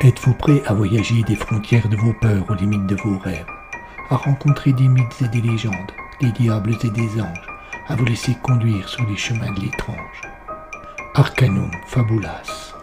Êtes-vous 0.00 0.32
prêt 0.38 0.62
à 0.64 0.72
voyager 0.72 1.22
des 1.24 1.34
frontières 1.34 1.86
de 1.90 1.96
vos 1.96 2.14
peurs 2.14 2.48
aux 2.48 2.54
limites 2.54 2.86
de 2.86 2.96
vos 2.96 3.18
rêves, 3.18 3.44
à 4.08 4.16
rencontrer 4.16 4.72
des 4.72 4.88
mythes 4.88 5.20
et 5.20 5.28
des 5.28 5.42
légendes, 5.42 5.92
des 6.22 6.32
diables 6.32 6.74
et 6.82 6.90
des 6.90 7.20
anges, 7.20 7.46
à 7.88 7.96
vous 7.96 8.06
laisser 8.06 8.34
conduire 8.42 8.88
sur 8.88 9.06
les 9.06 9.18
chemins 9.18 9.52
de 9.52 9.60
l'étrange. 9.60 10.22
Arcanum 11.14 11.70
Fabulas. 11.88 12.74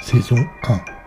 Saison 0.00 0.46
1 0.66 0.97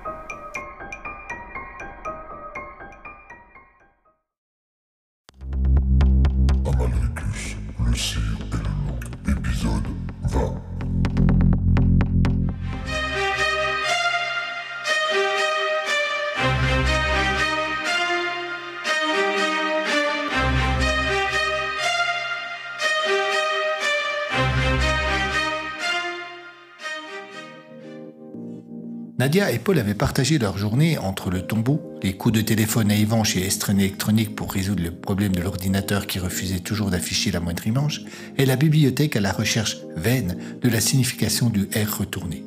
Nadia 29.22 29.52
et 29.52 29.60
Paul 29.60 29.78
avaient 29.78 29.94
partagé 29.94 30.40
leur 30.40 30.58
journée 30.58 30.98
entre 30.98 31.30
le 31.30 31.44
tombeau, 31.44 31.80
les 32.02 32.14
coups 32.14 32.34
de 32.34 32.42
téléphone 32.42 32.90
à 32.90 32.96
Yvan 32.96 33.24
chez 33.24 33.46
Estren 33.46 33.80
Électronique 33.80 34.36
pour 34.36 34.52
résoudre 34.52 34.82
le 34.82 34.90
problème 34.90 35.34
de 35.34 35.42
l'ordinateur 35.42 36.08
qui 36.08 36.18
refusait 36.18 36.58
toujours 36.58 36.90
d'afficher 36.90 37.30
la 37.30 37.40
moindre 37.40 37.68
image, 37.68 38.04
et 38.40 38.48
la 38.48 38.56
bibliothèque 38.56 39.16
à 39.16 39.20
la 39.20 39.32
recherche 39.32 39.78
vaine 39.96 40.38
de 40.60 40.70
la 40.70 40.82
signification 40.82 41.52
du 41.52 41.66
R 41.66 42.00
retourné. 42.00 42.44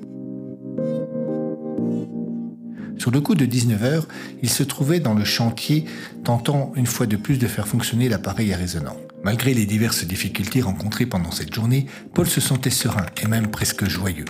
Sur 2.98 3.12
le 3.12 3.20
coup 3.20 3.36
de 3.36 3.46
19h, 3.46 4.02
ils 4.42 4.50
se 4.50 4.64
trouvaient 4.64 4.98
dans 4.98 5.14
le 5.14 5.24
chantier, 5.24 5.84
tentant 6.24 6.72
une 6.74 6.86
fois 6.86 7.06
de 7.06 7.14
plus 7.14 7.38
de 7.38 7.46
faire 7.46 7.68
fonctionner 7.68 8.08
l'appareil 8.08 8.52
à 8.52 8.56
résonance. 8.56 8.96
Malgré 9.22 9.54
les 9.54 9.66
diverses 9.66 10.04
difficultés 10.04 10.60
rencontrées 10.60 11.06
pendant 11.06 11.30
cette 11.30 11.54
journée, 11.54 11.86
Paul 12.14 12.26
se 12.26 12.40
sentait 12.40 12.70
serein 12.70 13.06
et 13.22 13.28
même 13.28 13.46
presque 13.52 13.88
joyeux. 13.88 14.24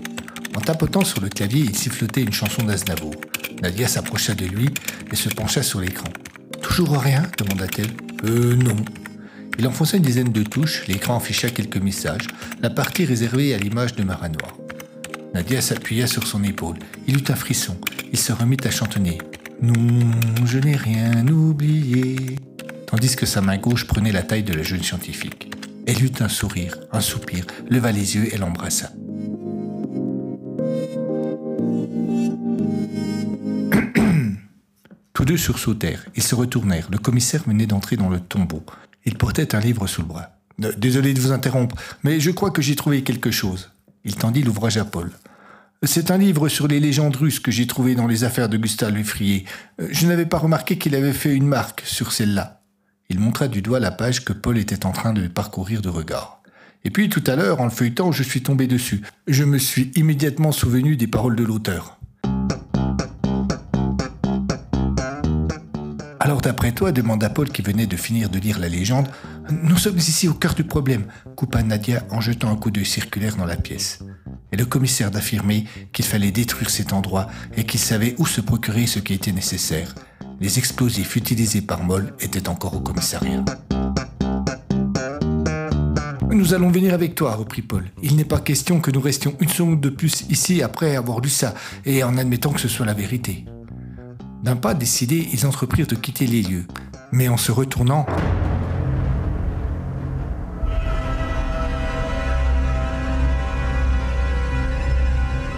En 0.56 0.60
tapotant 0.60 1.04
sur 1.04 1.20
le 1.20 1.28
clavier, 1.28 1.62
il 1.62 1.76
sifflotait 1.76 2.22
une 2.22 2.32
chanson 2.32 2.62
d'Aznavour. 2.62 3.14
Nadia 3.62 3.88
s'approcha 3.88 4.34
de 4.34 4.46
lui 4.46 4.68
et 5.12 5.16
se 5.16 5.28
pencha 5.28 5.62
sur 5.62 5.80
l'écran. 5.80 6.08
Toujours 6.62 7.00
rien? 7.00 7.22
demanda-t-elle. 7.38 7.90
Euh, 8.24 8.56
non. 8.56 8.76
Il 9.58 9.66
enfonça 9.66 9.96
une 9.96 10.02
dizaine 10.02 10.32
de 10.32 10.42
touches, 10.42 10.86
l'écran 10.86 11.16
afficha 11.16 11.50
quelques 11.50 11.76
messages, 11.76 12.26
la 12.60 12.70
partie 12.70 13.04
réservée 13.04 13.54
à 13.54 13.58
l'image 13.58 13.94
de 13.94 14.02
Marat 14.02 14.28
Noir. 14.28 14.56
Nadia 15.34 15.60
s'appuya 15.60 16.06
sur 16.06 16.26
son 16.26 16.44
épaule. 16.44 16.76
Il 17.06 17.18
eut 17.18 17.24
un 17.28 17.34
frisson. 17.34 17.76
Il 18.12 18.18
se 18.18 18.32
remit 18.32 18.56
à 18.64 18.70
chantonner. 18.70 19.18
Non, 19.60 20.10
je 20.44 20.58
n'ai 20.58 20.76
rien 20.76 21.26
oublié. 21.26 22.36
Tandis 22.86 23.16
que 23.16 23.26
sa 23.26 23.40
main 23.40 23.56
gauche 23.56 23.86
prenait 23.86 24.12
la 24.12 24.22
taille 24.22 24.44
de 24.44 24.52
la 24.52 24.62
jeune 24.62 24.82
scientifique. 24.82 25.50
Elle 25.86 26.04
eut 26.04 26.12
un 26.20 26.28
sourire, 26.28 26.78
un 26.92 27.00
soupir, 27.00 27.44
leva 27.68 27.92
les 27.92 28.16
yeux 28.16 28.32
et 28.32 28.38
l'embrassa. 28.38 28.92
Tous 35.24 35.28
deux 35.28 35.36
sursautèrent. 35.38 36.04
Ils 36.16 36.22
se 36.22 36.34
retournèrent. 36.34 36.90
Le 36.90 36.98
commissaire 36.98 37.44
venait 37.46 37.64
d'entrer 37.64 37.96
dans 37.96 38.10
le 38.10 38.20
tombeau. 38.20 38.62
Il 39.06 39.16
portait 39.16 39.54
un 39.54 39.58
livre 39.60 39.86
sous 39.86 40.02
le 40.02 40.08
bras. 40.08 40.36
Désolé 40.76 41.14
de 41.14 41.20
vous 41.20 41.32
interrompre, 41.32 41.76
mais 42.02 42.20
je 42.20 42.30
crois 42.30 42.50
que 42.50 42.60
j'ai 42.60 42.76
trouvé 42.76 43.02
quelque 43.02 43.30
chose. 43.30 43.70
Il 44.04 44.16
tendit 44.16 44.42
l'ouvrage 44.42 44.76
à 44.76 44.84
Paul. 44.84 45.10
C'est 45.82 46.10
un 46.10 46.18
livre 46.18 46.50
sur 46.50 46.68
les 46.68 46.78
légendes 46.78 47.16
russes 47.16 47.40
que 47.40 47.50
j'ai 47.50 47.66
trouvé 47.66 47.94
dans 47.94 48.06
les 48.06 48.22
affaires 48.24 48.50
de 48.50 48.58
Gustave 48.58 48.94
Lefrier. 48.94 49.46
Euh, 49.80 49.88
Je 49.90 50.06
n'avais 50.06 50.26
pas 50.26 50.36
remarqué 50.36 50.76
qu'il 50.76 50.94
avait 50.94 51.14
fait 51.14 51.34
une 51.34 51.46
marque 51.46 51.84
sur 51.86 52.12
celle-là. 52.12 52.60
Il 53.08 53.18
montra 53.18 53.48
du 53.48 53.62
doigt 53.62 53.80
la 53.80 53.92
page 53.92 54.26
que 54.26 54.34
Paul 54.34 54.58
était 54.58 54.84
en 54.84 54.92
train 54.92 55.14
de 55.14 55.26
parcourir 55.26 55.80
de 55.80 55.88
regard. 55.88 56.42
Et 56.84 56.90
puis 56.90 57.08
tout 57.08 57.24
à 57.26 57.34
l'heure, 57.34 57.62
en 57.62 57.64
le 57.64 57.70
feuilletant, 57.70 58.12
je 58.12 58.22
suis 58.22 58.42
tombé 58.42 58.66
dessus. 58.66 59.00
Je 59.26 59.44
me 59.44 59.56
suis 59.56 59.90
immédiatement 59.94 60.52
souvenu 60.52 60.98
des 60.98 61.06
paroles 61.06 61.36
de 61.36 61.44
l'auteur. 61.44 61.98
Alors 66.24 66.40
d'après 66.40 66.72
toi, 66.72 66.90
demanda 66.90 67.28
Paul 67.28 67.50
qui 67.50 67.60
venait 67.60 67.86
de 67.86 67.96
finir 67.96 68.30
de 68.30 68.38
lire 68.38 68.58
la 68.58 68.70
légende, 68.70 69.08
nous 69.50 69.76
sommes 69.76 69.98
ici 69.98 70.26
au 70.26 70.32
cœur 70.32 70.54
du 70.54 70.64
problème, 70.64 71.04
coupa 71.36 71.62
Nadia 71.62 72.02
en 72.10 72.22
jetant 72.22 72.50
un 72.50 72.56
coup 72.56 72.70
d'œil 72.70 72.86
circulaire 72.86 73.36
dans 73.36 73.44
la 73.44 73.56
pièce. 73.56 73.98
Et 74.50 74.56
le 74.56 74.64
commissaire 74.64 75.10
d'affirmer 75.10 75.66
qu'il 75.92 76.06
fallait 76.06 76.30
détruire 76.30 76.70
cet 76.70 76.94
endroit 76.94 77.26
et 77.58 77.64
qu'il 77.64 77.78
savait 77.78 78.14
où 78.16 78.24
se 78.24 78.40
procurer 78.40 78.86
ce 78.86 79.00
qui 79.00 79.12
était 79.12 79.32
nécessaire. 79.32 79.94
Les 80.40 80.58
explosifs 80.58 81.14
utilisés 81.14 81.60
par 81.60 81.82
Moll 81.82 82.14
étaient 82.20 82.48
encore 82.48 82.74
au 82.74 82.80
commissariat. 82.80 83.44
Nous 86.30 86.54
allons 86.54 86.70
venir 86.70 86.94
avec 86.94 87.14
toi, 87.14 87.34
reprit 87.34 87.60
Paul. 87.60 87.84
Il 88.02 88.16
n'est 88.16 88.24
pas 88.24 88.40
question 88.40 88.80
que 88.80 88.90
nous 88.90 89.02
restions 89.02 89.36
une 89.40 89.50
seconde 89.50 89.82
de 89.82 89.90
plus 89.90 90.24
ici 90.30 90.62
après 90.62 90.96
avoir 90.96 91.20
lu 91.20 91.28
ça, 91.28 91.52
et 91.84 92.02
en 92.02 92.16
admettant 92.16 92.52
que 92.52 92.60
ce 92.62 92.68
soit 92.68 92.86
la 92.86 92.94
vérité. 92.94 93.44
D'un 94.44 94.56
pas 94.56 94.74
décidé, 94.74 95.26
ils 95.32 95.46
entreprirent 95.46 95.86
de 95.86 95.94
quitter 95.94 96.26
les 96.26 96.42
lieux. 96.42 96.66
Mais 97.12 97.28
en 97.28 97.38
se 97.38 97.50
retournant, 97.50 98.04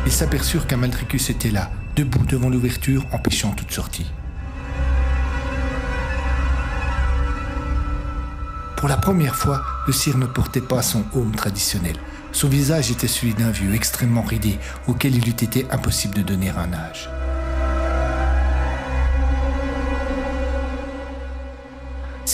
ils 0.07 0.13
s'aperçurent 0.13 0.69
qu'Amaldricus 0.69 1.31
était 1.31 1.51
là, 1.51 1.73
debout 1.97 2.25
devant 2.27 2.49
l'ouverture, 2.49 3.05
empêchant 3.11 3.51
toute 3.51 3.73
sortie. 3.73 4.07
Pour 8.77 8.89
la 8.89 8.99
première 8.99 9.35
fois, 9.35 9.65
le 9.89 9.93
cire 9.93 10.17
ne 10.17 10.27
portait 10.27 10.61
pas 10.61 10.83
son 10.83 11.05
haume 11.13 11.35
traditionnel. 11.35 11.97
Son 12.31 12.49
visage 12.49 12.93
était 12.93 13.09
celui 13.09 13.35
d'un 13.35 13.51
vieux 13.51 13.75
extrêmement 13.75 14.23
ridé, 14.23 14.61
auquel 14.87 15.17
il 15.17 15.27
eût 15.27 15.33
été 15.33 15.67
impossible 15.73 16.15
de 16.15 16.23
donner 16.23 16.51
un 16.51 16.73
âge. 16.73 17.11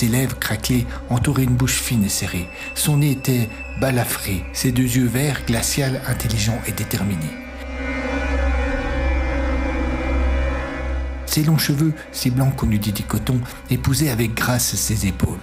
Ses 0.02 0.08
lèvres 0.08 0.36
craquelées 0.36 0.84
entouraient 1.10 1.44
une 1.44 1.54
bouche 1.54 1.80
fine 1.80 2.02
et 2.02 2.08
serrée. 2.08 2.48
Son 2.74 2.96
nez 2.96 3.12
était 3.12 3.48
balafré, 3.80 4.42
ses 4.52 4.72
deux 4.72 4.82
yeux 4.82 5.06
verts, 5.06 5.42
glacial, 5.46 6.02
intelligents 6.08 6.60
et 6.66 6.72
déterminés. 6.72 7.30
Ses 11.26 11.44
longs 11.44 11.56
cheveux, 11.56 11.94
si 12.10 12.32
blancs 12.32 12.56
qu'on 12.56 12.72
eût 12.72 12.80
dit 12.80 12.90
du 12.90 13.04
coton, 13.04 13.40
épousaient 13.70 14.10
avec 14.10 14.34
grâce 14.34 14.74
ses 14.74 15.06
épaules. 15.06 15.38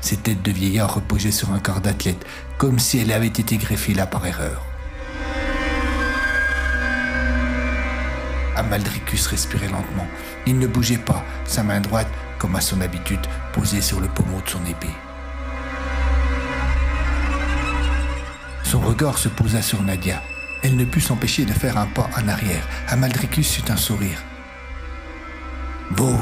Ses 0.00 0.16
têtes 0.16 0.42
de 0.42 0.50
vieillard 0.50 0.94
reposaient 0.94 1.30
sur 1.30 1.52
un 1.52 1.60
corps 1.60 1.80
d'athlète, 1.80 2.26
comme 2.58 2.80
si 2.80 2.98
elle 2.98 3.12
avait 3.12 3.28
été 3.28 3.56
greffée 3.56 3.94
là 3.94 4.06
par 4.06 4.26
erreur. 4.26 4.66
Amaldricus 8.56 9.28
respirait 9.28 9.68
lentement. 9.68 10.08
Il 10.44 10.58
ne 10.58 10.66
bougeait 10.66 10.98
pas, 10.98 11.24
sa 11.44 11.62
main 11.62 11.80
droite, 11.80 12.08
comme 12.42 12.56
à 12.56 12.60
son 12.60 12.80
habitude, 12.80 13.20
posée 13.52 13.80
sur 13.80 14.00
le 14.00 14.08
pommeau 14.08 14.40
de 14.40 14.48
son 14.48 14.66
épée. 14.66 14.90
Son 18.64 18.80
regard 18.80 19.16
se 19.16 19.28
posa 19.28 19.62
sur 19.62 19.80
Nadia. 19.80 20.20
Elle 20.64 20.74
ne 20.74 20.84
put 20.84 21.00
s'empêcher 21.00 21.44
de 21.44 21.52
faire 21.52 21.78
un 21.78 21.86
pas 21.86 22.10
en 22.18 22.26
arrière. 22.26 22.66
Amaldricus 22.88 23.58
eut 23.58 23.70
un 23.70 23.76
sourire. 23.76 24.18
Vous, 25.92 26.20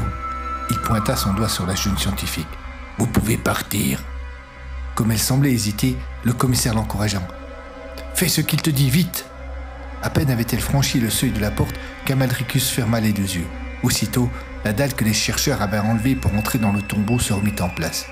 il 0.69 0.77
pointa 0.81 1.15
son 1.15 1.33
doigt 1.33 1.49
sur 1.49 1.65
la 1.65 1.73
jeune 1.73 1.97
scientifique. 1.97 2.45
Vous 2.99 3.07
pouvez 3.07 3.37
partir. 3.37 4.03
Comme 4.93 5.09
elle 5.09 5.17
semblait 5.17 5.51
hésiter, 5.51 5.97
le 6.23 6.33
commissaire 6.33 6.75
l'encouragea. 6.75 7.21
Fais 8.13 8.27
ce 8.27 8.41
qu'il 8.41 8.61
te 8.61 8.69
dit, 8.69 8.91
vite 8.91 9.25
À 10.03 10.11
peine 10.11 10.29
avait-elle 10.29 10.61
franchi 10.61 10.99
le 10.99 11.09
seuil 11.09 11.31
de 11.31 11.39
la 11.39 11.49
porte 11.49 11.79
qu'Amaldricus 12.05 12.69
ferma 12.69 12.99
les 12.99 13.11
deux 13.11 13.37
yeux. 13.37 13.47
Aussitôt, 13.83 14.29
la 14.63 14.73
dalle 14.73 14.93
que 14.93 15.03
les 15.03 15.13
chercheurs 15.13 15.61
avaient 15.61 15.79
enlevée 15.79 16.15
pour 16.15 16.33
entrer 16.35 16.59
dans 16.59 16.71
le 16.71 16.81
tombeau 16.81 17.19
se 17.19 17.33
remit 17.33 17.55
en 17.59 17.69
place. 17.69 18.05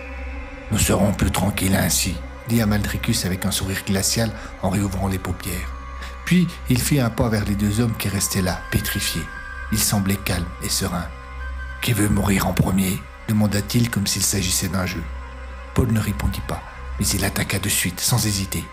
Nous 0.71 0.79
serons 0.79 1.11
plus 1.13 1.31
tranquilles 1.31 1.75
ainsi, 1.75 2.15
dit 2.47 2.61
Amaldricus 2.61 3.25
avec 3.25 3.45
un 3.45 3.51
sourire 3.51 3.83
glacial 3.85 4.31
en 4.61 4.69
réouvrant 4.69 5.07
les 5.07 5.19
paupières. 5.19 5.73
Puis 6.25 6.47
il 6.69 6.79
fit 6.79 6.99
un 6.99 7.09
pas 7.09 7.29
vers 7.29 7.45
les 7.45 7.55
deux 7.55 7.79
hommes 7.79 7.95
qui 7.97 8.09
restaient 8.09 8.41
là, 8.41 8.59
pétrifiés. 8.71 9.25
Il 9.71 9.79
semblait 9.79 10.15
calme 10.15 10.45
et 10.63 10.69
serein. 10.69 11.05
Qui 11.81 11.93
veut 11.93 12.09
mourir 12.09 12.47
en 12.47 12.53
premier? 12.53 12.99
demanda-t-il 13.27 13.91
comme 13.91 14.07
s'il 14.07 14.23
s'agissait 14.23 14.69
d'un 14.69 14.87
jeu. 14.87 15.03
Paul 15.75 15.91
ne 15.91 15.99
répondit 15.99 16.41
pas, 16.47 16.63
mais 16.99 17.05
il 17.07 17.23
attaqua 17.23 17.59
de 17.59 17.69
suite, 17.69 17.99
sans 17.99 18.25
hésiter. 18.25 18.63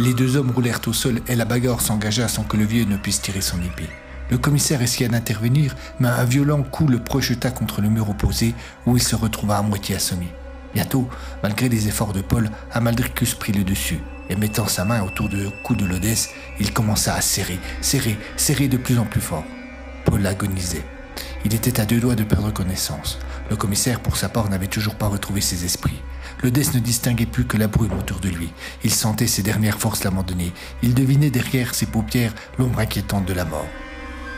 Les 0.00 0.14
deux 0.14 0.36
hommes 0.36 0.52
roulèrent 0.52 0.80
au 0.86 0.92
sol 0.92 1.20
et 1.26 1.34
la 1.34 1.44
bagarre 1.44 1.80
s'engagea 1.80 2.28
sans 2.28 2.44
que 2.44 2.56
le 2.56 2.64
vieux 2.64 2.84
ne 2.84 2.96
puisse 2.96 3.20
tirer 3.20 3.40
son 3.40 3.60
épée. 3.60 3.90
Le 4.30 4.38
commissaire 4.38 4.80
essaya 4.80 5.08
d'intervenir, 5.08 5.74
mais 5.98 6.06
un 6.06 6.22
violent 6.22 6.62
coup 6.62 6.86
le 6.86 7.00
projeta 7.00 7.50
contre 7.50 7.80
le 7.80 7.90
mur 7.90 8.08
opposé 8.08 8.54
où 8.86 8.96
il 8.96 9.02
se 9.02 9.16
retrouva 9.16 9.58
à 9.58 9.62
moitié 9.62 9.96
assommé. 9.96 10.28
Bientôt, 10.72 11.08
malgré 11.42 11.68
les 11.68 11.88
efforts 11.88 12.12
de 12.12 12.20
Paul, 12.20 12.48
Amaldricus 12.70 13.34
prit 13.34 13.52
le 13.52 13.64
dessus 13.64 13.98
et 14.30 14.36
mettant 14.36 14.68
sa 14.68 14.84
main 14.84 15.02
autour 15.02 15.28
du 15.28 15.48
cou 15.64 15.74
de 15.74 15.84
l'Odesse, 15.84 16.28
il 16.60 16.72
commença 16.72 17.14
à 17.14 17.20
serrer, 17.20 17.58
serrer, 17.80 18.16
serrer 18.36 18.68
de 18.68 18.76
plus 18.76 19.00
en 19.00 19.04
plus 19.04 19.20
fort. 19.20 19.44
Paul 20.04 20.24
agonisait. 20.24 20.84
Il 21.44 21.54
était 21.54 21.80
à 21.80 21.86
deux 21.86 21.98
doigts 21.98 22.14
de 22.14 22.22
perdre 22.22 22.52
connaissance. 22.52 23.18
Le 23.50 23.56
commissaire, 23.56 23.98
pour 23.98 24.16
sa 24.16 24.28
part, 24.28 24.48
n'avait 24.48 24.68
toujours 24.68 24.94
pas 24.94 25.08
retrouvé 25.08 25.40
ses 25.40 25.64
esprits. 25.64 26.02
L'Odesse 26.42 26.74
ne 26.74 26.78
distinguait 26.78 27.26
plus 27.26 27.44
que 27.44 27.56
la 27.56 27.66
brume 27.66 27.98
autour 27.98 28.20
de 28.20 28.28
lui. 28.28 28.52
Il 28.84 28.92
sentait 28.92 29.26
ses 29.26 29.42
dernières 29.42 29.78
forces 29.78 30.04
l'abandonner. 30.04 30.52
Il 30.82 30.94
devinait 30.94 31.30
derrière 31.30 31.74
ses 31.74 31.86
paupières 31.86 32.34
l'ombre 32.58 32.78
inquiétante 32.78 33.26
de 33.26 33.34
la 33.34 33.44
mort. 33.44 33.66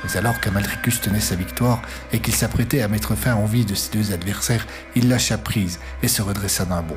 Mais 0.05 0.17
alors 0.17 0.41
qu'Amaldricus 0.41 1.01
tenait 1.01 1.21
sa 1.21 1.35
victoire 1.35 1.83
et 2.13 2.21
qu'il 2.21 2.35
s'apprêtait 2.35 2.81
à 2.81 2.89
mettre 2.89 3.15
fin 3.15 3.35
en 3.35 3.45
vie 3.45 3.67
de 3.67 3.75
ses 3.75 3.91
deux 3.91 4.13
adversaires, 4.13 4.67
il 4.97 5.09
lâcha 5.09 5.37
prise 5.37 5.79
et 6.03 6.09
se 6.09 6.23
redressa 6.23 6.65
d'un 6.65 6.83
bond. 6.83 6.97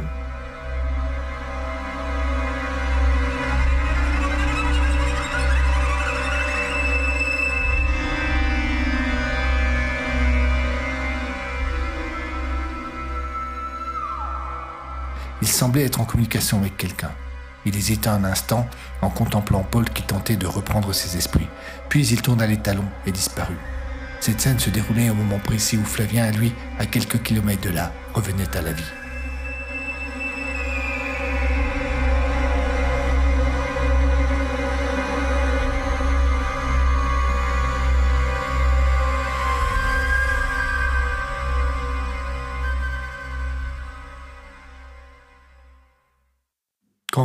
Semblait 15.63 15.85
être 15.85 16.01
en 16.01 16.03
communication 16.03 16.57
avec 16.57 16.75
quelqu'un. 16.75 17.11
Il 17.65 17.77
hésita 17.77 18.11
un 18.11 18.25
instant 18.25 18.67
en 19.01 19.09
contemplant 19.09 19.63
Paul 19.63 19.89
qui 19.89 20.03
tentait 20.03 20.35
de 20.35 20.45
reprendre 20.45 20.91
ses 20.91 21.15
esprits. 21.15 21.47
Puis 21.87 22.05
il 22.07 22.21
tourna 22.21 22.45
les 22.45 22.57
talons 22.57 22.89
et 23.05 23.13
disparut. 23.13 23.57
Cette 24.19 24.41
scène 24.41 24.59
se 24.59 24.69
déroulait 24.69 25.09
au 25.09 25.13
moment 25.13 25.39
précis 25.39 25.77
où 25.77 25.85
Flavien, 25.85 26.29
lui, 26.31 26.53
à 26.79 26.85
quelques 26.85 27.23
kilomètres 27.23 27.61
de 27.61 27.69
là, 27.69 27.93
revenait 28.13 28.57
à 28.57 28.61
la 28.61 28.73
vie. 28.73 29.02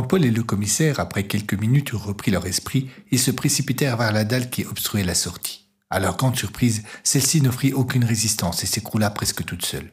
Paul 0.03 0.25
et 0.25 0.31
le 0.31 0.43
commissaire, 0.43 0.99
après 0.99 1.23
quelques 1.23 1.53
minutes, 1.53 1.91
eurent 1.91 2.05
repris 2.05 2.31
leur 2.31 2.45
esprit, 2.45 2.89
ils 3.11 3.19
se 3.19 3.31
précipitèrent 3.31 3.97
vers 3.97 4.11
la 4.11 4.23
dalle 4.23 4.49
qui 4.49 4.65
obstruait 4.65 5.03
la 5.03 5.15
sortie. 5.15 5.65
À 5.89 5.99
leur 5.99 6.17
grande 6.17 6.35
surprise, 6.35 6.83
celle-ci 7.03 7.41
n'offrit 7.41 7.73
aucune 7.73 8.05
résistance 8.05 8.63
et 8.63 8.67
s'écroula 8.67 9.09
presque 9.09 9.43
toute 9.43 9.65
seule. 9.65 9.91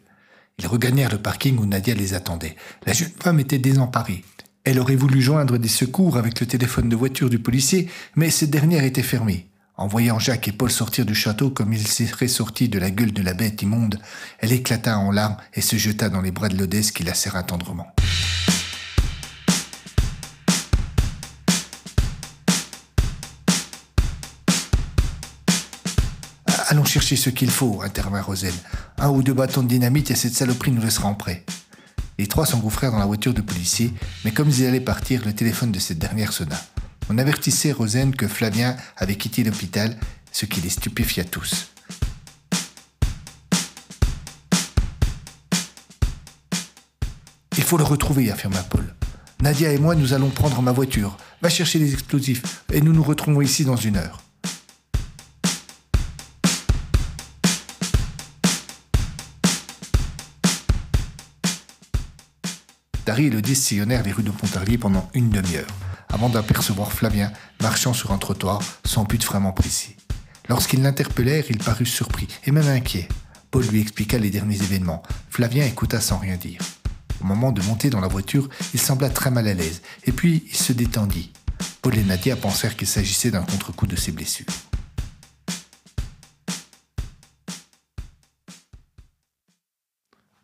Ils 0.58 0.66
regagnèrent 0.66 1.12
le 1.12 1.22
parking 1.22 1.58
où 1.58 1.66
Nadia 1.66 1.94
les 1.94 2.14
attendait. 2.14 2.56
La 2.86 2.92
jeune 2.92 3.12
femme 3.20 3.40
était 3.40 3.58
désemparée. 3.58 4.24
Elle 4.64 4.80
aurait 4.80 4.96
voulu 4.96 5.22
joindre 5.22 5.58
des 5.58 5.68
secours 5.68 6.16
avec 6.16 6.40
le 6.40 6.46
téléphone 6.46 6.88
de 6.88 6.96
voiture 6.96 7.30
du 7.30 7.38
policier, 7.38 7.88
mais 8.14 8.30
cette 8.30 8.50
dernière 8.50 8.84
était 8.84 9.02
fermée. 9.02 9.46
En 9.76 9.86
voyant 9.86 10.18
Jacques 10.18 10.48
et 10.48 10.52
Paul 10.52 10.70
sortir 10.70 11.04
du 11.04 11.14
château 11.14 11.50
comme 11.50 11.72
ils 11.72 11.86
seraient 11.86 12.28
sortis 12.28 12.68
de 12.68 12.78
la 12.78 12.90
gueule 12.90 13.12
de 13.12 13.22
la 13.22 13.34
bête 13.34 13.60
immonde, 13.62 14.00
elle 14.38 14.52
éclata 14.52 14.98
en 14.98 15.10
larmes 15.10 15.36
et 15.54 15.60
se 15.60 15.76
jeta 15.76 16.08
dans 16.08 16.22
les 16.22 16.30
bras 16.30 16.48
de 16.48 16.56
l'Odesse 16.56 16.92
qui 16.92 17.04
la 17.04 17.14
serra 17.14 17.42
tendrement. 17.42 17.94
Chercher 26.86 27.16
ce 27.16 27.30
qu'il 27.30 27.50
faut, 27.50 27.82
intervint 27.82 28.22
Roselle. 28.22 28.54
Un 28.98 29.10
ou 29.10 29.22
deux 29.22 29.34
bâtons 29.34 29.62
de 29.62 29.68
dynamite 29.68 30.10
et 30.10 30.14
cette 30.14 30.34
saloperie 30.34 30.72
nous 30.72 30.82
laissera 30.82 31.08
en 31.08 31.14
prêt. 31.14 31.44
Les 32.18 32.26
trois 32.26 32.46
s'engouffrèrent 32.46 32.92
dans 32.92 32.98
la 32.98 33.06
voiture 33.06 33.34
de 33.34 33.42
policier, 33.42 33.92
mais 34.24 34.30
comme 34.30 34.48
ils 34.48 34.64
allaient 34.66 34.80
partir, 34.80 35.22
le 35.24 35.34
téléphone 35.34 35.72
de 35.72 35.78
cette 35.78 35.98
dernière 35.98 36.32
sonna. 36.32 36.60
On 37.08 37.18
avertissait 37.18 37.72
Rosen 37.72 38.14
que 38.14 38.26
Flavien 38.26 38.76
avait 38.96 39.16
quitté 39.16 39.44
l'hôpital, 39.44 39.96
ce 40.32 40.46
qui 40.46 40.60
les 40.60 40.70
stupéfia 40.70 41.24
tous. 41.24 41.68
Il 47.58 47.62
faut 47.62 47.78
le 47.78 47.84
retrouver, 47.84 48.30
affirma 48.30 48.62
Paul. 48.62 48.94
Nadia 49.40 49.72
et 49.72 49.78
moi, 49.78 49.94
nous 49.94 50.14
allons 50.14 50.30
prendre 50.30 50.62
ma 50.62 50.72
voiture. 50.72 51.16
Va 51.42 51.48
chercher 51.48 51.78
les 51.78 51.92
explosifs, 51.92 52.64
et 52.72 52.80
nous 52.80 52.92
nous 52.92 53.02
retrouvons 53.02 53.42
ici 53.42 53.64
dans 53.64 53.76
une 53.76 53.96
heure. 53.96 54.25
Et 63.18 63.30
le 63.30 63.40
10 63.40 63.54
sillonnèrent 63.54 64.02
les 64.02 64.12
rues 64.12 64.22
de 64.22 64.30
Pontarlier 64.30 64.76
pendant 64.76 65.08
une 65.14 65.30
demi-heure, 65.30 65.66
avant 66.12 66.28
d'apercevoir 66.28 66.92
Flavien 66.92 67.32
marchant 67.62 67.94
sur 67.94 68.12
un 68.12 68.18
trottoir 68.18 68.60
sans 68.84 69.04
but 69.04 69.24
vraiment 69.24 69.52
précis. 69.52 69.96
Lorsqu'ils 70.50 70.82
l'interpellèrent, 70.82 71.44
il 71.48 71.56
parut 71.56 71.86
surpris 71.86 72.28
et 72.44 72.50
même 72.50 72.68
inquiet. 72.68 73.08
Paul 73.50 73.64
lui 73.64 73.80
expliqua 73.80 74.18
les 74.18 74.28
derniers 74.28 74.62
événements. 74.62 75.02
Flavien 75.30 75.64
écouta 75.64 75.98
sans 76.00 76.18
rien 76.18 76.36
dire. 76.36 76.60
Au 77.22 77.24
moment 77.24 77.52
de 77.52 77.62
monter 77.62 77.88
dans 77.88 78.00
la 78.00 78.08
voiture, 78.08 78.50
il 78.74 78.80
sembla 78.80 79.08
très 79.08 79.30
mal 79.30 79.48
à 79.48 79.54
l'aise, 79.54 79.80
et 80.04 80.12
puis 80.12 80.44
il 80.50 80.56
se 80.56 80.74
détendit. 80.74 81.32
Paul 81.80 81.96
et 81.96 82.04
Nadia 82.04 82.36
pensèrent 82.36 82.76
qu'il 82.76 82.86
s'agissait 82.86 83.30
d'un 83.30 83.42
contre-coup 83.42 83.86
de 83.86 83.96
ses 83.96 84.12
blessures. 84.12 84.44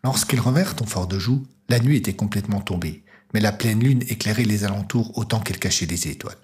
Lorsqu'ils 0.04 0.40
revinrent 0.40 0.74
au 0.80 0.84
fort 0.84 1.06
de 1.06 1.16
Joux, 1.16 1.46
la 1.68 1.78
nuit 1.78 1.96
était 1.96 2.14
complètement 2.14 2.60
tombée, 2.60 3.04
mais 3.32 3.40
la 3.40 3.52
pleine 3.52 3.78
lune 3.78 4.02
éclairait 4.08 4.42
les 4.42 4.64
alentours 4.64 5.16
autant 5.16 5.38
qu'elle 5.38 5.60
cachait 5.60 5.86
les 5.86 6.08
étoiles. 6.08 6.34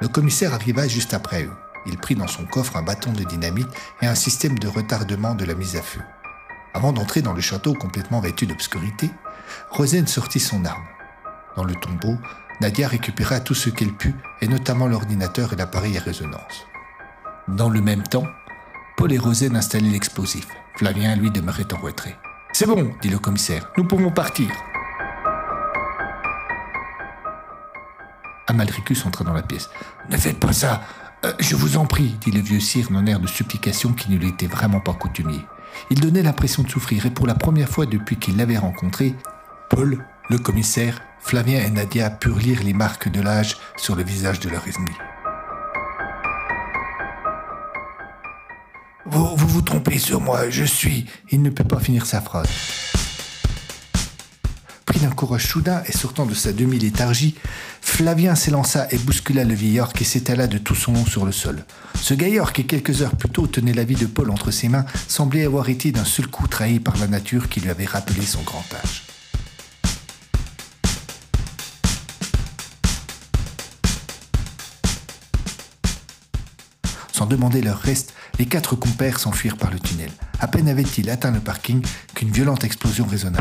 Le 0.00 0.06
commissaire 0.06 0.54
arriva 0.54 0.86
juste 0.86 1.14
après 1.14 1.44
eux. 1.44 1.52
Il 1.86 1.96
prit 1.96 2.14
dans 2.14 2.28
son 2.28 2.44
coffre 2.44 2.76
un 2.76 2.82
bâton 2.82 3.12
de 3.12 3.24
dynamite 3.24 3.68
et 4.02 4.06
un 4.06 4.14
système 4.14 4.56
de 4.56 4.68
retardement 4.68 5.34
de 5.34 5.44
la 5.44 5.54
mise 5.54 5.74
à 5.74 5.82
feu. 5.82 6.00
Avant 6.74 6.92
d'entrer 6.92 7.22
dans 7.22 7.32
le 7.32 7.40
château 7.40 7.74
complètement 7.74 8.20
vêtu 8.20 8.46
d'obscurité, 8.46 9.10
Rosen 9.70 10.06
sortit 10.06 10.40
son 10.40 10.64
arme. 10.64 10.86
Dans 11.56 11.64
le 11.64 11.74
tombeau, 11.74 12.16
Nadia 12.60 12.86
récupéra 12.86 13.40
tout 13.40 13.54
ce 13.54 13.70
qu'elle 13.70 13.92
put, 13.92 14.14
et 14.42 14.48
notamment 14.48 14.86
l'ordinateur 14.86 15.52
et 15.52 15.56
l'appareil 15.56 15.98
à 15.98 16.02
résonance. 16.02 16.66
Dans 17.48 17.70
le 17.70 17.80
même 17.80 18.02
temps, 18.02 18.26
Paul 18.96 19.12
et 19.12 19.18
Rosen 19.18 19.54
installaient 19.54 19.90
l'explosif. 19.90 20.48
Flavien, 20.76 21.14
lui, 21.14 21.30
demeurait 21.30 21.72
en 21.72 21.76
retrait. 21.76 22.16
C'est 22.52 22.66
bon, 22.66 22.92
dit 23.00 23.08
le 23.08 23.18
commissaire, 23.18 23.70
nous 23.76 23.84
pouvons 23.84 24.10
partir. 24.10 24.48
Amalricus 28.48 29.06
entra 29.06 29.24
dans 29.24 29.32
la 29.32 29.42
pièce. 29.42 29.70
Ne 30.10 30.16
faites 30.16 30.40
pas 30.40 30.52
ça, 30.52 30.82
euh, 31.24 31.32
je 31.38 31.54
vous 31.54 31.76
en 31.76 31.86
prie, 31.86 32.16
dit 32.20 32.32
le 32.32 32.40
vieux 32.40 32.58
sire 32.58 32.90
d'un 32.90 33.06
air 33.06 33.20
de 33.20 33.28
supplication 33.28 33.92
qui 33.92 34.10
ne 34.10 34.16
lui 34.16 34.28
était 34.28 34.48
vraiment 34.48 34.80
pas 34.80 34.94
coutumier. 34.94 35.40
Il 35.90 36.00
donnait 36.00 36.22
l'impression 36.22 36.64
de 36.64 36.68
souffrir 36.68 37.06
et 37.06 37.10
pour 37.10 37.28
la 37.28 37.34
première 37.34 37.68
fois 37.68 37.86
depuis 37.86 38.16
qu'il 38.16 38.36
l'avait 38.36 38.58
rencontré, 38.58 39.14
Paul, 39.70 40.04
le 40.28 40.38
commissaire, 40.38 41.00
Flavien 41.20 41.60
et 41.60 41.70
Nadia 41.70 42.10
purent 42.10 42.38
lire 42.38 42.62
les 42.64 42.72
marques 42.72 43.08
de 43.08 43.20
l'âge 43.20 43.56
sur 43.76 43.94
le 43.94 44.02
visage 44.02 44.40
de 44.40 44.48
leur 44.48 44.66
ennemi. 44.66 44.96
Vous, 49.08 49.36
vous 49.36 49.62
trompez 49.62 49.98
sur 49.98 50.20
moi, 50.20 50.50
je 50.50 50.64
suis. 50.64 51.06
Il 51.30 51.42
ne 51.42 51.50
peut 51.50 51.64
pas 51.64 51.78
finir 51.78 52.06
sa 52.06 52.20
phrase. 52.20 52.48
Pris 54.84 55.00
d'un 55.00 55.10
courage 55.10 55.46
soudain 55.46 55.82
et 55.86 55.92
sortant 55.92 56.26
de 56.26 56.34
sa 56.34 56.52
demi-léthargie, 56.52 57.34
Flavien 57.80 58.34
s'élança 58.34 58.88
et 58.90 58.98
bouscula 58.98 59.44
le 59.44 59.54
vieillard 59.54 59.92
qui 59.92 60.04
s'étala 60.04 60.46
de 60.46 60.58
tout 60.58 60.74
son 60.74 60.92
long 60.92 61.06
sur 61.06 61.24
le 61.24 61.32
sol. 61.32 61.64
Ce 62.00 62.14
gaillard 62.14 62.52
qui 62.52 62.66
quelques 62.66 63.02
heures 63.02 63.16
plus 63.16 63.30
tôt 63.30 63.46
tenait 63.46 63.72
la 63.72 63.84
vie 63.84 63.94
de 63.94 64.06
Paul 64.06 64.30
entre 64.30 64.50
ses 64.50 64.68
mains 64.68 64.86
semblait 65.08 65.44
avoir 65.44 65.68
été 65.68 65.92
d'un 65.92 66.04
seul 66.04 66.26
coup 66.26 66.46
trahi 66.48 66.80
par 66.80 66.96
la 66.98 67.06
nature 67.06 67.48
qui 67.48 67.60
lui 67.60 67.70
avait 67.70 67.84
rappelé 67.84 68.22
son 68.22 68.42
grand 68.42 68.64
âge. 68.82 69.02
Sans 77.16 77.24
demander 77.24 77.62
leur 77.62 77.78
reste, 77.78 78.12
les 78.38 78.44
quatre 78.44 78.76
compères 78.76 79.18
s'enfuirent 79.18 79.56
par 79.56 79.70
le 79.70 79.80
tunnel. 79.80 80.10
À 80.38 80.48
peine 80.48 80.68
avaient-ils 80.68 81.08
atteint 81.08 81.30
le 81.30 81.40
parking 81.40 81.82
qu'une 82.14 82.30
violente 82.30 82.62
explosion 82.62 83.06
résonna. 83.06 83.38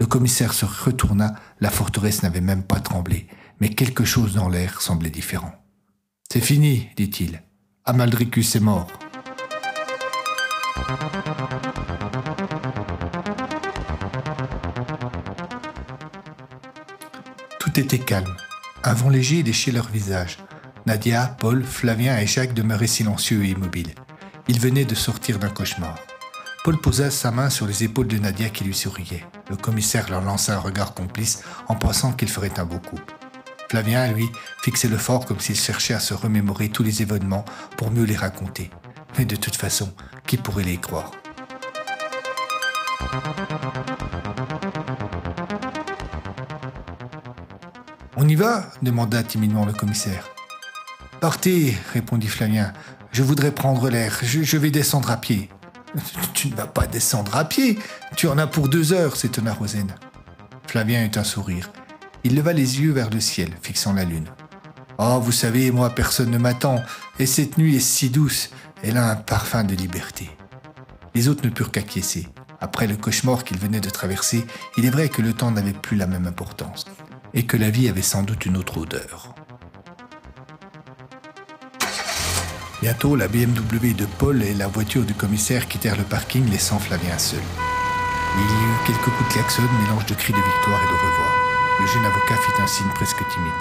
Le 0.00 0.06
commissaire 0.06 0.54
se 0.54 0.66
retourna, 0.66 1.36
la 1.60 1.70
forteresse 1.70 2.24
n'avait 2.24 2.40
même 2.40 2.64
pas 2.64 2.80
tremblé, 2.80 3.28
mais 3.60 3.68
quelque 3.68 4.04
chose 4.04 4.34
dans 4.34 4.48
l'air 4.48 4.80
semblait 4.80 5.10
différent. 5.10 5.54
C'est 6.32 6.40
fini, 6.40 6.88
dit-il. 6.96 7.44
Amaldricus 7.84 8.56
est 8.56 8.60
mort. 8.60 8.88
Calme. 17.86 18.36
Un 18.82 18.92
vent 18.92 19.08
léger 19.08 19.42
léchait 19.42 19.70
leur 19.70 19.88
visage. 19.88 20.38
Nadia, 20.86 21.36
Paul, 21.38 21.62
Flavien 21.62 22.18
et 22.18 22.26
Jacques 22.26 22.54
demeuraient 22.54 22.88
silencieux 22.88 23.44
et 23.44 23.50
immobiles. 23.50 23.94
Ils 24.48 24.58
venaient 24.58 24.84
de 24.84 24.94
sortir 24.96 25.38
d'un 25.38 25.48
cauchemar. 25.48 25.96
Paul 26.64 26.78
posa 26.78 27.10
sa 27.10 27.30
main 27.30 27.50
sur 27.50 27.66
les 27.66 27.84
épaules 27.84 28.08
de 28.08 28.18
Nadia 28.18 28.48
qui 28.48 28.64
lui 28.64 28.74
souriait. 28.74 29.24
Le 29.48 29.56
commissaire 29.56 30.10
leur 30.10 30.22
lança 30.22 30.56
un 30.56 30.60
regard 30.60 30.92
complice 30.92 31.44
en 31.68 31.76
pensant 31.76 32.12
qu'il 32.12 32.28
ferait 32.28 32.58
un 32.58 32.64
beau 32.64 32.80
coup. 32.80 33.00
Flavien, 33.70 34.10
lui, 34.10 34.28
fixait 34.60 34.88
le 34.88 34.98
fort 34.98 35.24
comme 35.24 35.40
s'il 35.40 35.56
cherchait 35.56 35.94
à 35.94 36.00
se 36.00 36.14
remémorer 36.14 36.70
tous 36.70 36.82
les 36.82 37.02
événements 37.02 37.44
pour 37.76 37.90
mieux 37.90 38.04
les 38.04 38.16
raconter. 38.16 38.70
Mais 39.18 39.24
de 39.24 39.36
toute 39.36 39.56
façon, 39.56 39.92
qui 40.26 40.36
pourrait 40.36 40.64
les 40.64 40.78
croire? 40.78 41.12
On 48.20 48.26
y 48.26 48.34
va 48.34 48.72
demanda 48.82 49.22
timidement 49.22 49.64
le 49.64 49.72
commissaire. 49.72 50.28
Partez, 51.20 51.78
répondit 51.92 52.26
Flavien. 52.26 52.72
Je 53.12 53.22
voudrais 53.22 53.52
prendre 53.52 53.88
l'air. 53.90 54.18
Je, 54.24 54.56
vais 54.56 54.72
descendre 54.72 55.12
à 55.12 55.18
pied. 55.18 55.48
Tu 56.34 56.48
ne 56.48 56.56
vas 56.56 56.66
pas 56.66 56.88
descendre 56.88 57.36
à 57.36 57.44
pied. 57.44 57.78
Tu 58.16 58.26
en 58.26 58.36
as 58.36 58.48
pour 58.48 58.68
deux 58.68 58.92
heures, 58.92 59.14
s'étonna 59.14 59.52
Rosen. 59.52 59.86
Flavien 60.66 61.04
eut 61.04 61.16
un 61.16 61.22
sourire. 61.22 61.70
Il 62.24 62.34
leva 62.34 62.52
les 62.52 62.80
yeux 62.80 62.90
vers 62.90 63.08
le 63.08 63.20
ciel, 63.20 63.50
fixant 63.62 63.92
la 63.92 64.02
lune. 64.02 64.26
Oh, 64.98 65.20
vous 65.22 65.30
savez, 65.30 65.70
moi, 65.70 65.90
personne 65.90 66.32
ne 66.32 66.38
m'attend, 66.38 66.82
et 67.20 67.26
cette 67.26 67.56
nuit 67.56 67.76
est 67.76 67.80
si 67.80 68.10
douce, 68.10 68.50
elle 68.82 68.96
a 68.96 69.12
un 69.12 69.16
parfum 69.16 69.62
de 69.62 69.76
liberté. 69.76 70.28
Les 71.14 71.28
autres 71.28 71.44
ne 71.44 71.50
purent 71.50 71.70
qu'acquiescer. 71.70 72.26
Après 72.60 72.88
le 72.88 72.96
cauchemar 72.96 73.44
qu'ils 73.44 73.60
venaient 73.60 73.80
de 73.80 73.90
traverser, 73.90 74.44
il 74.76 74.84
est 74.84 74.90
vrai 74.90 75.08
que 75.08 75.22
le 75.22 75.32
temps 75.32 75.52
n'avait 75.52 75.72
plus 75.72 75.96
la 75.96 76.08
même 76.08 76.26
importance, 76.26 76.84
et 77.38 77.44
que 77.44 77.56
la 77.56 77.70
vie 77.70 77.88
avait 77.88 78.02
sans 78.02 78.24
doute 78.24 78.46
une 78.46 78.56
autre 78.56 78.78
odeur. 78.78 79.32
Bientôt, 82.82 83.14
la 83.14 83.28
BMW 83.28 83.94
de 83.96 84.06
Paul 84.18 84.42
et 84.42 84.54
la 84.54 84.66
voiture 84.66 85.04
du 85.04 85.14
commissaire 85.14 85.68
quittèrent 85.68 85.96
le 85.96 86.02
parking, 86.02 86.50
laissant 86.50 86.80
Flavien 86.80 87.16
seul. 87.16 87.38
Il 88.36 88.42
y 88.42 88.44
eut 88.44 88.86
quelques 88.86 89.14
coups 89.14 89.28
de 89.28 89.34
klaxon, 89.34 89.62
mélange 89.84 90.06
de 90.06 90.14
cris 90.14 90.32
de 90.32 90.38
victoire 90.38 90.82
et 90.82 90.86
de 90.86 91.10
revoir. 91.10 91.78
Le 91.80 91.86
jeune 91.86 92.04
avocat 92.04 92.34
fit 92.34 92.60
un 92.62 92.66
signe 92.66 92.90
presque 92.96 93.22
timide. 93.32 93.52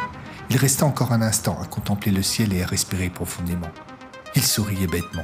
Il 0.50 0.58
resta 0.58 0.88
encore 0.88 1.12
un 1.12 1.22
instant 1.22 1.60
à 1.62 1.66
contempler 1.66 2.12
le 2.12 2.24
ciel 2.24 2.54
et 2.54 2.64
à 2.64 2.66
respirer 2.66 3.12
profondément. 3.12 3.70
Il 4.36 4.44
souriait 4.44 4.88
bêtement. 4.88 5.24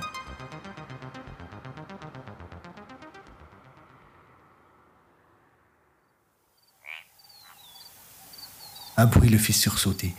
Un 9.03 9.07
bruit 9.07 9.27
le 9.27 9.38
fit 9.38 9.51
sursauter. 9.51 10.15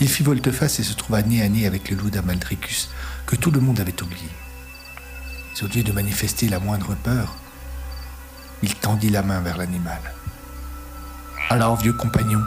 Il 0.00 0.08
fit 0.08 0.24
volte-face 0.24 0.80
et 0.80 0.82
se 0.82 0.94
trouva 0.94 1.22
nez 1.22 1.40
à 1.40 1.48
nez 1.48 1.64
avec 1.64 1.88
le 1.90 1.96
loup 1.96 2.10
d'Amaldricus, 2.10 2.88
que 3.24 3.36
tout 3.36 3.52
le 3.52 3.60
monde 3.60 3.78
avait 3.78 4.02
oublié. 4.02 4.28
Au 5.62 5.66
lieu 5.66 5.84
de 5.84 5.92
manifester 5.92 6.48
la 6.48 6.58
moindre 6.58 6.96
peur, 6.96 7.36
il 8.64 8.74
tendit 8.74 9.10
la 9.10 9.22
main 9.22 9.42
vers 9.42 9.58
l'animal. 9.58 10.00
Alors, 11.50 11.76
vieux 11.76 11.92
compagnon, 11.92 12.42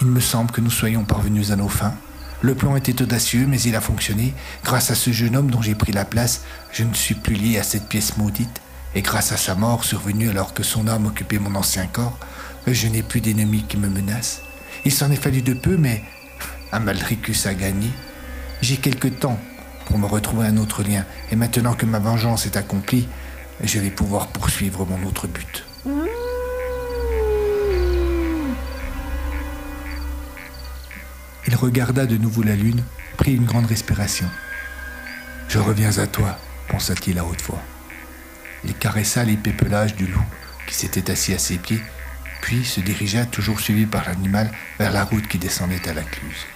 il 0.00 0.06
me 0.06 0.20
semble 0.20 0.52
que 0.52 0.60
nous 0.60 0.70
soyons 0.70 1.02
parvenus 1.02 1.50
à 1.50 1.56
nos 1.56 1.68
fins. 1.68 1.96
Le 2.42 2.54
plan 2.54 2.76
était 2.76 3.02
audacieux, 3.02 3.48
mais 3.48 3.60
il 3.60 3.74
a 3.74 3.80
fonctionné. 3.80 4.34
Grâce 4.62 4.92
à 4.92 4.94
ce 4.94 5.10
jeune 5.10 5.34
homme 5.34 5.50
dont 5.50 5.62
j'ai 5.62 5.74
pris 5.74 5.90
la 5.90 6.04
place, 6.04 6.42
je 6.70 6.84
ne 6.84 6.94
suis 6.94 7.16
plus 7.16 7.34
lié 7.34 7.58
à 7.58 7.64
cette 7.64 7.88
pièce 7.88 8.18
maudite. 8.18 8.60
Et 8.94 9.02
grâce 9.02 9.32
à 9.32 9.36
sa 9.36 9.56
mort 9.56 9.82
survenue 9.82 10.30
alors 10.30 10.54
que 10.54 10.62
son 10.62 10.86
âme 10.86 11.06
occupait 11.06 11.40
mon 11.40 11.56
ancien 11.56 11.88
corps, 11.88 12.16
je 12.74 12.88
n'ai 12.88 13.02
plus 13.02 13.20
d'ennemis 13.20 13.64
qui 13.64 13.76
me 13.76 13.88
menacent. 13.88 14.42
Il 14.84 14.92
s'en 14.92 15.10
est 15.10 15.22
fallu 15.22 15.42
de 15.42 15.54
peu, 15.54 15.76
mais 15.76 16.02
Amaldricus 16.72 17.46
a 17.46 17.54
gagné. 17.54 17.88
J'ai 18.60 18.76
quelque 18.76 19.08
temps 19.08 19.38
pour 19.86 19.98
me 19.98 20.06
retrouver 20.06 20.46
un 20.46 20.56
autre 20.56 20.82
lien, 20.82 21.04
et 21.30 21.36
maintenant 21.36 21.74
que 21.74 21.86
ma 21.86 21.98
vengeance 21.98 22.46
est 22.46 22.56
accomplie, 22.56 23.08
je 23.62 23.78
vais 23.78 23.90
pouvoir 23.90 24.28
poursuivre 24.28 24.84
mon 24.84 25.06
autre 25.06 25.26
but. 25.28 25.64
Il 31.48 31.54
regarda 31.54 32.06
de 32.06 32.16
nouveau 32.16 32.42
la 32.42 32.56
lune, 32.56 32.82
prit 33.16 33.34
une 33.34 33.44
grande 33.44 33.66
respiration. 33.66 34.28
Je 35.48 35.58
reviens 35.58 35.96
à 35.98 36.06
toi, 36.08 36.36
pensa-t-il 36.68 37.18
à 37.18 37.24
haute 37.24 37.42
voix. 37.42 37.62
Il 38.64 38.74
caressa 38.74 39.22
les 39.22 39.36
pépelages 39.36 39.94
du 39.94 40.06
loup 40.06 40.24
qui 40.66 40.74
s'était 40.74 41.10
assis 41.10 41.32
à 41.32 41.38
ses 41.38 41.58
pieds, 41.58 41.80
puis 42.40 42.64
se 42.64 42.80
dirigea, 42.80 43.26
toujours 43.26 43.60
suivi 43.60 43.86
par 43.86 44.06
l'animal, 44.06 44.50
vers 44.78 44.92
la 44.92 45.04
route 45.04 45.26
qui 45.26 45.38
descendait 45.38 45.88
à 45.88 45.94
la 45.94 46.02
cluse. 46.02 46.46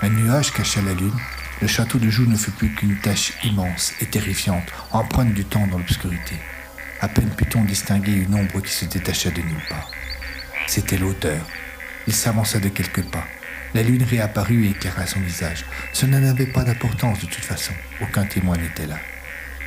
Un 0.00 0.10
nuage 0.10 0.52
cacha 0.52 0.80
la 0.80 0.94
lune. 0.94 1.18
Le 1.60 1.66
château 1.66 1.98
de 1.98 2.08
Joux 2.08 2.26
ne 2.26 2.36
fut 2.36 2.52
plus 2.52 2.72
qu'une 2.72 3.00
tache 3.00 3.32
immense 3.42 3.92
et 4.00 4.06
terrifiante, 4.06 4.72
empreinte 4.92 5.34
du 5.34 5.44
temps 5.44 5.66
dans 5.66 5.78
l'obscurité. 5.78 6.36
À 7.00 7.08
peine 7.08 7.30
put-on 7.30 7.64
distinguer 7.64 8.12
une 8.12 8.34
ombre 8.34 8.60
qui 8.60 8.72
se 8.72 8.84
détacha 8.84 9.30
de 9.30 9.40
nulle 9.40 9.66
part. 9.68 9.90
C'était 10.68 10.98
l'auteur. 10.98 11.44
Il 12.06 12.14
s'avança 12.14 12.60
de 12.60 12.68
quelques 12.68 13.04
pas. 13.04 13.24
La 13.74 13.82
lune 13.82 14.02
réapparut 14.02 14.66
et 14.66 14.70
éclaira 14.70 15.06
son 15.06 15.20
visage. 15.20 15.64
Cela 15.92 16.20
n'avait 16.20 16.46
pas 16.46 16.64
d'importance 16.64 17.20
de 17.20 17.26
toute 17.26 17.44
façon. 17.44 17.74
Aucun 18.00 18.24
témoin 18.24 18.56
n'était 18.56 18.86
là. 18.86 18.98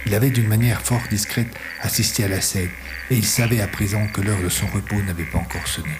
Il 0.05 0.15
avait 0.15 0.31
d'une 0.31 0.47
manière 0.47 0.81
fort 0.81 1.03
discrète 1.09 1.55
assisté 1.81 2.23
à 2.23 2.27
la 2.27 2.41
scène, 2.41 2.71
et 3.11 3.15
il 3.15 3.25
savait 3.25 3.61
à 3.61 3.67
présent 3.67 4.07
que 4.07 4.21
l'heure 4.21 4.41
de 4.41 4.49
son 4.49 4.65
repos 4.67 5.01
n'avait 5.03 5.25
pas 5.25 5.37
encore 5.37 5.67
sonné. 5.67 5.95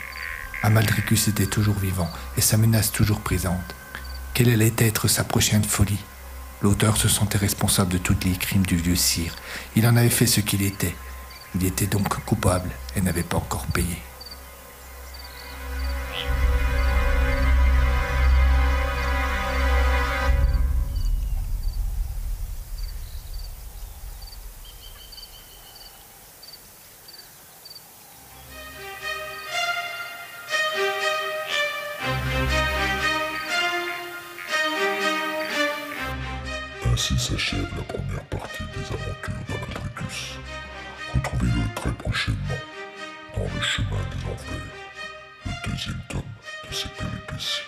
Amaldricus 0.64 1.28
était 1.28 1.46
toujours 1.46 1.78
vivant, 1.78 2.10
et 2.38 2.42
sa 2.42 2.58
menace 2.58 2.92
toujours 2.92 3.22
présente. 3.22 3.76
Quelle 4.34 4.50
allait 4.50 4.74
être 4.80 5.08
sa 5.08 5.24
prochaine 5.24 5.64
folie? 5.64 6.04
L'auteur 6.64 6.98
se 6.98 7.08
sentait 7.08 7.38
responsable 7.38 7.92
de 7.92 7.98
tous 7.98 8.18
les 8.26 8.36
crimes 8.38 8.66
du 8.66 8.78
vieux 8.78 8.96
sire. 8.96 9.36
Il 9.76 9.86
en 9.88 9.96
avait 9.96 10.10
fait 10.10 10.28
ce 10.28 10.42
qu'il 10.42 10.64
était. 10.64 10.96
Il 11.56 11.66
était 11.66 11.88
donc 11.88 12.08
coupable 12.26 12.70
et 12.96 13.02
n'avait 13.02 13.24
pas 13.24 13.38
encore 13.38 13.66
payé. 13.68 13.98
Ainsi 37.02 37.18
s'achève 37.18 37.68
la 37.76 37.82
première 37.82 38.24
partie 38.26 38.62
des 38.76 38.86
aventures 38.94 39.34
d'Amatricus. 39.50 40.38
Retrouvez-le 41.16 41.74
très 41.74 41.92
prochainement 41.94 42.62
dans 43.36 43.42
Le 43.42 43.62
chemin 43.64 43.98
des 44.12 44.32
enfers, 44.32 44.68
le 45.48 45.52
deuxième 45.68 46.00
tome 46.10 46.22
de 46.70 46.76
cette 46.76 46.92
péripétie. 46.92 47.64